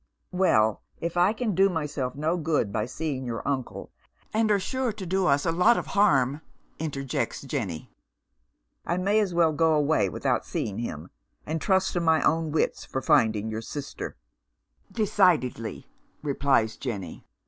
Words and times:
"Well, 0.31 0.81
if 0.99 1.15
I 1.15 1.31
can 1.31 1.53
do 1.53 1.69
myself 1.69 2.15
no 2.15 2.35
good 2.35 2.73
by 2.73 2.87
seeing 2.87 3.23
your 3.23 3.47
uncle 3.47 3.91
"And 4.33 4.49
are 4.49 4.59
sure 4.59 4.91
to 4.91 5.05
do 5.05 5.27
us 5.27 5.45
a 5.45 5.51
lot 5.51 5.77
of 5.77 5.85
harm," 5.93 6.41
interjects 6.79 7.41
Jenny." 7.43 7.91
I 8.87 8.97
may 8.97 9.19
as 9.19 9.35
well 9.35 9.53
go 9.53 9.73
away 9.75 10.09
without 10.09 10.43
seeing 10.43 10.79
kim, 10.81 11.11
and 11.45 11.61
trust 11.61 11.93
to 11.93 11.99
najT 12.01 12.23
cwii 12.23 12.49
wits 12.49 12.83
for 12.83 13.03
finding 13.03 13.51
your 13.51 13.61
sister. 13.61 14.15
""Will 14.97 15.05
Fortune 15.05 15.05
never 15.05 15.07
come.'" 15.07 15.17
149" 15.83 15.83
Decidedly," 15.83 15.87
replies 16.23 16.77
Jenny. 16.77 17.27